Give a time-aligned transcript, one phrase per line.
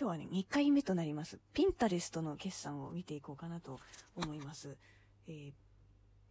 [0.00, 1.40] 今日はね、2回目となります。
[1.52, 3.80] ピンタレストの決算を見ていこうかなと
[4.14, 4.76] 思います。
[5.26, 5.52] えー、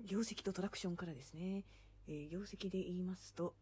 [0.05, 1.65] 業績とトラクションからですね。
[2.07, 3.55] えー、業績で言いますと、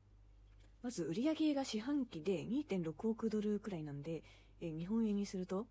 [0.84, 4.22] まず売上が四半期で2.6億ドルくらいなんで、
[4.62, 5.66] えー、日本円にすると、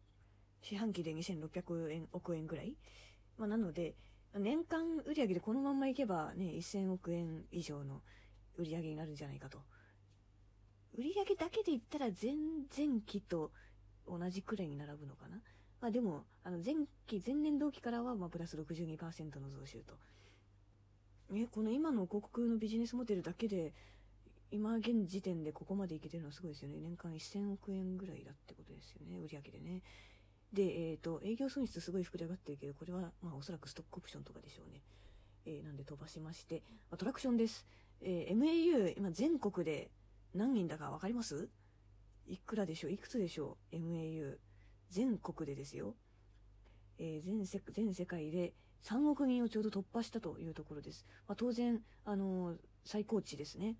[0.63, 2.75] 四半期で2600円億円ぐらい
[3.39, 3.95] まあ、なので、
[4.37, 8.03] 年間売上でこのまんまいけばね、1000億円以上の
[8.57, 9.59] 売上になるんじゃないかと。
[10.99, 13.53] 売上だけで言ったら前々期と
[14.09, 15.41] 同じくらいに並ぶのかな？
[15.81, 16.75] まあでも、あの前
[17.07, 19.95] 期、前年同期からはまあプラス62%の増収と。
[21.35, 23.73] え、この今の広告のビジネスモデルだけで、
[24.51, 26.79] 今現時点でここまでいけてるのはすごいですよね。
[26.81, 29.19] 年間1000億円ぐらいだってことですよね。
[29.19, 29.83] 売上でね。
[30.53, 34.83] で、えっ、ー、と、営業損失すごい膨れ上がってるけど、これは、まあおそらくストックオプションとかでしょうね。
[35.47, 37.67] えー、なんで飛ばしまして、まあ、トラクションです。
[38.01, 39.91] えー、MAU、今全国で
[40.35, 41.49] 何人だかわかります？
[42.27, 42.91] いくらでしょう？
[42.93, 44.39] いくつでしょう ?MAU。
[44.91, 45.95] 全国でですよ。
[46.99, 48.55] えー、全世、全世界で
[48.85, 51.05] 3億人をちょうど突破したというところです。
[51.27, 53.77] まあ、当然、あのー、最高値ですね。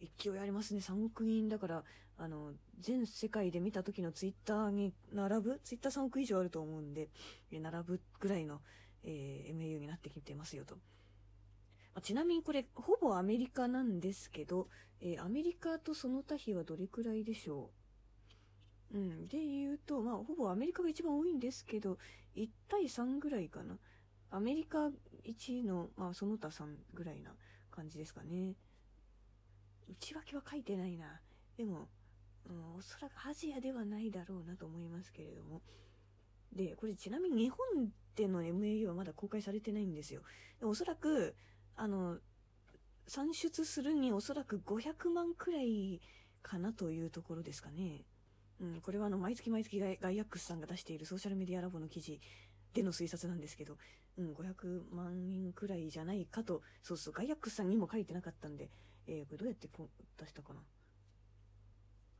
[0.00, 0.80] 勢いありますね。
[0.80, 1.84] 3億人だから、
[2.16, 7.08] あの、全世界で見た時のツイッターに並ぶツイッター3億以上あると思うんで、
[7.50, 8.60] え並ぶぐらいの、
[9.02, 10.78] えー、MAU になってきてますよと。
[11.94, 14.68] ま、ちなみにこれ、ほぼアメリカなんですけど、
[15.00, 17.70] えー、アメリカとその他比はどれくらいでしょ
[18.92, 18.98] う？
[18.98, 19.28] うん。
[19.28, 21.98] で言うと、まあ、ほぼアメリカが一番多いんですけど、
[22.36, 23.78] 1対3ぐらいかな。
[24.30, 24.90] アメリカ
[25.24, 27.34] 1の、まあ、その他3ぐらいな
[27.70, 28.54] 感じですかね。
[29.88, 31.20] 内訳は書いてないな。
[31.56, 31.88] でも、
[32.48, 35.62] うん、おそらくアジアではないだろうなと思いますけれども。
[36.52, 40.22] で、これちなみに日本での MAU はまだ公開されてないんですよ。
[40.62, 41.34] おそらく、
[41.76, 42.18] あの、
[43.06, 46.00] 算出するにおそらく500万くらい
[46.42, 48.04] かなというところですかね。
[48.60, 52.20] うん、これはあの、毎月毎月ガイアックスさんが出しているソーシャルメディアラボの記事
[52.72, 53.76] での推察なんですけど、
[54.16, 58.70] うん、500万円くらいじゃないかと、そうそう、ガイアックスさんにも書いてなかったんで、
[59.06, 60.60] えー、これどうやってこ出したかな。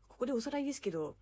[0.08, 1.16] ここでおさらいですけど、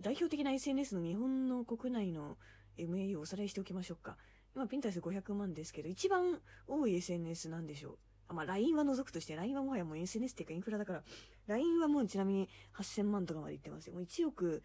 [0.00, 2.36] 代表的な SNS の日本の国内の
[2.76, 4.16] MAU をおさらいしておきましょうか。
[4.54, 7.98] 今、ピンタレス500万ですけど、一番多い SNS なんでしょう。
[8.28, 11.02] あまあ、LINE は除くとして、LINE はもはやもう SNS っていうかインフラだから、
[11.46, 13.94] LINE はもうちなみに8000万とかまでいってますよ。
[13.94, 14.62] もう1億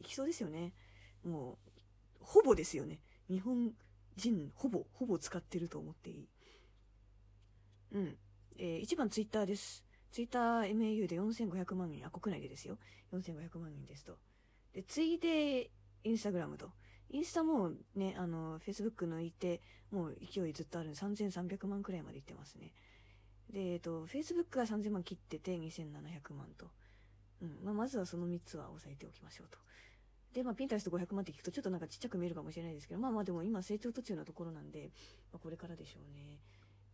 [0.00, 0.72] いきそうですよね。
[1.24, 1.72] もう、
[2.20, 3.00] ほぼですよね。
[3.28, 3.72] 日本
[4.16, 6.28] 人、ほぼ、ほぼ使ってると思っていい。
[7.92, 8.16] うん。
[8.58, 9.84] えー、1番ツイッターです。
[10.10, 12.78] ツイッター MAU で4500万人、あ、国内でですよ。
[13.12, 14.18] 4500万人ですと。
[14.72, 15.70] で、次いで、
[16.04, 16.70] インスタグラムと。
[17.12, 22.72] インスタもね、あの、Facebook 抜いて、もう勢いずっとあるんで、3300万くらいまでいってますね。
[23.52, 26.66] で、えっと、Facebook が3000万切ってて2700万と。
[27.42, 27.58] うん。
[27.62, 29.58] まあ、まずはその3つは押さえておきましょうと。
[30.32, 34.90] で、まあ、ピンタレスト500万って聞くとちょっとなんかちっちゃく見えるかもしれないですけど、まあまあでも今成長途中のところなんで、
[35.32, 36.38] まあ、これからでしょうね。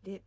[0.03, 0.23] で、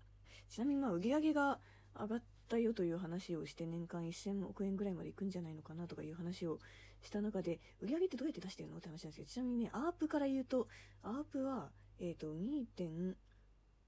[0.50, 1.60] ちなみにまあ、売り上げが
[2.00, 6.60] 上がったよという話をして年間1000億円ぐらいまでいくんじゃないのかなとかいう話を
[7.02, 8.78] した中で、売上ってどうやって出してるの？
[8.78, 10.68] って話なんですけど、ちなみにね、アープから言うと、
[11.04, 12.66] アープは、えっ、ー、と、2.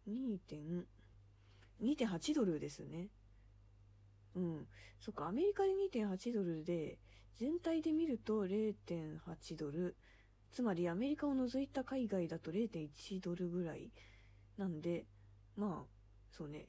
[0.08, 0.86] 2.
[1.82, 3.10] 2.8ドルですね。
[4.36, 4.68] うん。
[5.00, 7.00] そっか、アメリカで2.8ドルで、
[7.36, 9.96] 全体で見ると0.8ドル。
[10.52, 13.92] つまりアメリカを除いた海外だと0.1ドルぐらい。
[14.58, 15.06] なんで、
[15.56, 15.94] まあ、
[16.32, 16.68] そうね、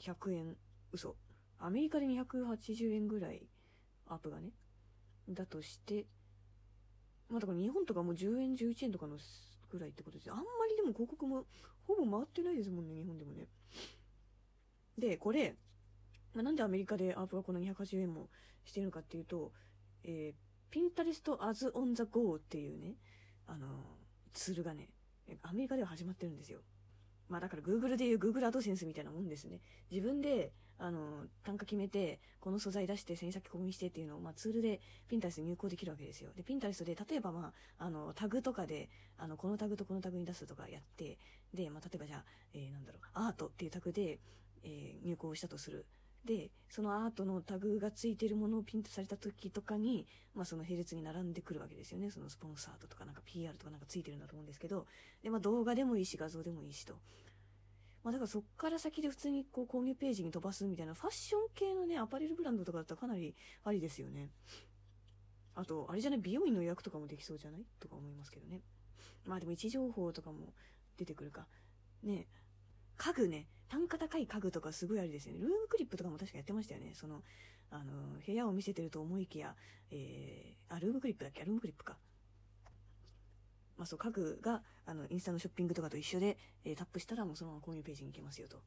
[0.00, 0.56] 100円、
[0.92, 1.16] 嘘。
[1.58, 3.48] アメリカで280円ぐらい、
[4.06, 4.52] アップがね。
[5.28, 6.06] だとして、
[7.28, 9.18] まあだから日本とかも10円、11円とかの
[9.70, 10.30] ぐらいってことです。
[10.30, 11.44] あんまりでも広告も
[11.86, 13.46] ほぼ回ってないですもんね、日本でもね。
[14.96, 15.56] で、これ、
[16.34, 18.28] まあ、なんでアメリカでアープがこの280円も
[18.64, 19.52] してるのかっていうと、
[20.04, 22.94] えー、Pinterest as on the go っていうね、
[23.46, 23.70] あのー、
[24.32, 24.90] ツールがね、
[25.42, 26.60] アメリカでは始まってるんですよ。
[27.28, 29.60] まあだから Google でいう Google AdSense みたいなもんですね。
[29.90, 34.80] 自分で、あの、単価決めて、この素材出して、先ここにしてっていうのを、まあツールで
[35.10, 36.30] Pinterest 入稿できるわけですよ。
[36.36, 41.18] で、Pinterest で、例えばまあ、あの、タグとかで、あの、このタグとこのタグに出すとかやって、
[41.52, 44.18] で、まあ例えばじゃあ、えー、なんだろう、アートっていうタグで、
[44.62, 45.86] えー、入稿したとする。
[46.24, 52.10] で、そのアートのタグがついてるものをピンとされた時とかに、まあその並列に並んでくるわけですよね。
[52.10, 54.86] そのスポンサーとかなんか PR とかなんかついてるんだと思うんですけど、
[55.22, 56.94] で、まあ動画でもいいし画像でもいいしと。
[58.04, 63.34] まあだからそっから先で普通にこう購入ページに飛ばすみたいなファッション系のね、アパレルブランドとかだったらかなり
[63.64, 64.30] ありですよね。
[65.54, 67.66] あと、あれじゃない、美容院の予約とかもできそうじゃない？
[67.80, 68.62] とか思いますけどね。
[69.24, 70.54] まあでも位置情報とかも
[70.96, 71.46] 出てくるか。
[72.02, 72.28] ね
[72.96, 75.40] 家具ね、単価高い家具とかすごいありですよね。
[75.40, 76.92] ルームクリップとかも確かやってましたよね。
[76.94, 77.22] その、
[77.70, 77.92] あの、
[78.24, 79.54] 部屋を見せてると思いきや、
[79.90, 81.44] えー、あ、ルームクリップだっけ？
[81.44, 81.96] ルームクリップか。
[83.78, 88.60] まあそう、家具が、あの、インスタのショッピングとかと一緒で、えー、タップしたらもうそのまま購入ページに行けますよと。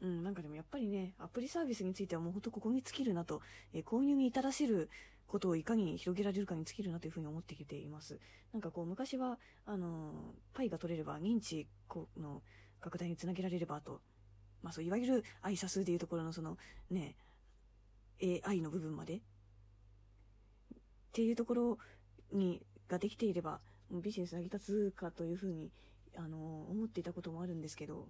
[0.00, 3.42] うん、なんかでもやっぱりね、アプリサービスについてはもうほんとここに尽きるなと、
[3.72, 4.90] えー、購入に至らせる
[5.26, 8.18] ことをいかに広げられるかに尽きるなというふうに思ってきています。
[8.52, 10.12] なんかこう、昔は、あのー、
[10.54, 11.66] パイが取れれば認知
[12.16, 12.42] の
[12.80, 14.00] 拡大につなげられればと、
[14.62, 16.56] まあそう、いわゆる愛差数でいうところのその、
[16.90, 17.16] ね、
[18.22, 19.20] AI の部分まで、っ
[21.12, 21.78] ていうところ
[22.32, 23.60] に、ができていれば、
[23.90, 25.70] ビジネス成り立つかというふうに、
[26.16, 28.08] あの、思っていたこともあるんですけど、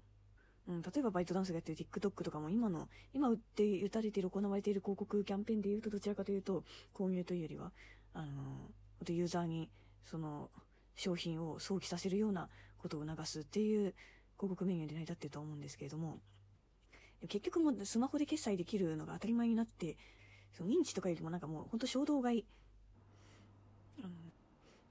[0.66, 7.72] うん、例えばバイトダンスがやってる TikTok とかも今の、今売って打たれている、行われている広告キャンペーンで言うとどちらかというと、購入というよりは、
[8.14, 9.70] あのー、ユーザーに、
[10.04, 10.50] その、
[10.96, 12.48] 商品を想起させるような
[12.78, 13.94] ことを促すっていう
[14.36, 16.20] 広告メニューで成り立ってると思うんですけれども、
[17.28, 19.96] 結局もスマホで決済できるのが当たり前になって、
[20.52, 22.44] その認知とかよりもなんかもうほんと衝動買い、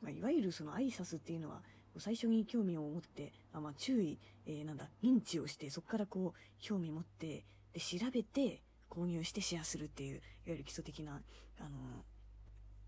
[0.04, 1.62] まあ、いわゆるその挨拶っていうのは、
[1.98, 11.22] 最初に興味を持って、あまあ、注意、えー、なんだ、認知をして、そこからこう、興味持って、で、調べて、購入してシェアするっていう、いわゆる基礎的な、
[11.60, 12.04] あの、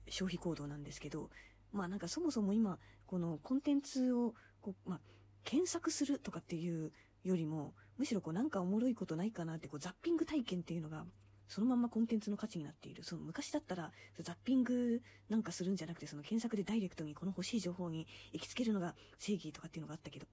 [0.08, 1.30] 消費行動なんですけど、
[1.72, 2.78] まあなんかそもそも今、
[3.08, 5.00] このコンテンツを、こう、まあ、
[5.44, 6.92] 検索するとかっていう
[7.24, 11.06] よりも、むしろこうなんかおもろいことないかなって、こうザッピング体験っていうのが、
[11.48, 13.04] そのままコンテンツの価値になっている。
[13.04, 20.28] その昔だったら、ザッピングなんかするんじゃなくて、その検索でダイレクトにこの欲しい情報に行きつけるのが正義とかっていうのがあったけど、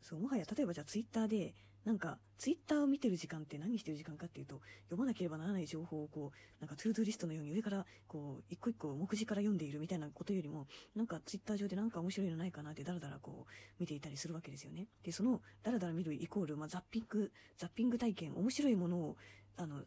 [0.00, 1.54] そう、もはや例えばじゃあツイッターで、
[1.84, 13.50] なんか、ツイッターを見てる時間って何してる時間かっていうと、読まなければならない情報をこう、なんか to do リストのように上から、こう、一個一個目次から読んでいるみたいなことよりも、なんかツイッター上でなんか面白いのないかなってダラダラこう、
[13.80, 14.86] 見ていたりするわけですよね。
[15.02, 19.16] で、その、ダラダラ見るイコール、まあ、ザッピング、ザッピング体験、面白いものを、
[19.56, 19.82] あの、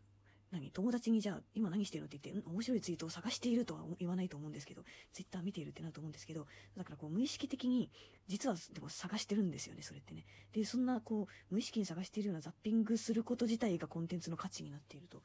[0.55, 6.47] 何友達にじゃあ、今何してるのって言って、面白いツイートを探しているとは言わないと思うんですけど、ツイッター見ているってなると思うんですけど、
[6.77, 7.91] だからこう無意識的に、
[8.27, 10.25] 実はでも探してるんですよね、それってね。
[10.53, 15.17] で、そんなこう、無意識に探しているようなザッピングすること自体がコンテンツの価値になっていると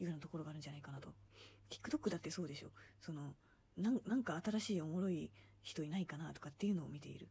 [0.00, 1.14] いうようなところがあるんじゃないかなと。
[1.70, 2.68] TikTok だってそうでしょ。
[3.00, 3.34] その、
[3.76, 5.30] なん、なんか新しいおもろい
[5.62, 7.28] 人いないかなとかっていうのを見ている。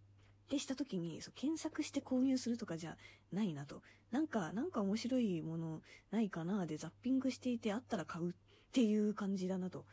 [0.51, 2.97] でした時に、そう、検索して購入するとかじゃ
[3.31, 3.81] ないなと。
[4.11, 5.81] なんか、なんか面白いもの
[6.11, 8.33] ないかなでザッピングしていてあったら買うっ
[8.73, 9.85] ていう感じだなと。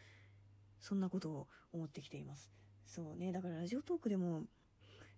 [0.80, 2.50] そんなことを思ってきています。
[2.86, 3.30] そうね。
[3.30, 4.46] だからラジオトークでも、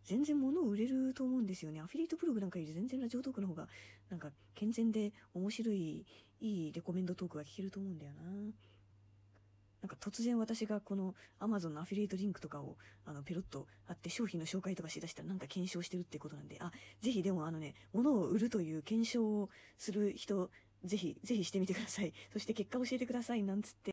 [0.05, 1.81] 全然物を売れると思うんですよね。
[1.81, 3.67] アフィリエイトブログなんかより全然ラジオトークの方が、
[4.11, 6.05] なんか健全で面白い、
[6.41, 8.21] いいレコメンドトークが聞けると思うんだよな。
[9.83, 19.49] なんか突然私がこの Amazon のアフィリエイトリンクとかをあのペロッと貼って商品の紹介とかしだしたらなんか検証してるってことなんで、あ、ぜひでもあのね、物を売るという検証を
[19.79, 20.51] する人、
[20.85, 22.13] ぜひ、ぜひしてみてください。
[22.33, 23.89] そして結果教えてくださいなんつって